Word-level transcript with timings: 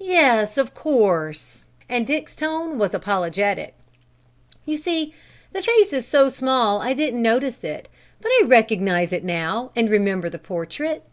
"Yes, 0.00 0.58
of 0.58 0.74
course!" 0.74 1.64
And 1.88 2.04
Dick's 2.04 2.34
tone 2.34 2.76
was 2.76 2.92
apologetic. 2.92 3.74
"You 4.64 4.76
see 4.76 5.14
the 5.52 5.62
face 5.62 5.92
is 5.92 6.04
so 6.08 6.28
small 6.28 6.80
I 6.82 6.92
didn't 6.92 7.22
notice 7.22 7.62
it, 7.62 7.86
but 8.20 8.30
I 8.42 8.46
recognize 8.46 9.12
it 9.12 9.22
now 9.22 9.70
and 9.76 9.88
remember 9.88 10.28
the 10.28 10.40
portrait." 10.40 11.04